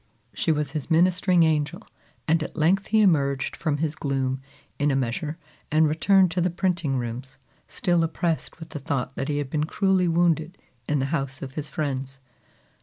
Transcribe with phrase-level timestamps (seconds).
[0.33, 1.83] She was his ministering angel,
[2.27, 4.41] and at length he emerged from his gloom
[4.79, 5.37] in a measure
[5.71, 9.65] and returned to the printing rooms, still oppressed with the thought that he had been
[9.65, 10.57] cruelly wounded
[10.89, 12.19] in the house of his friends.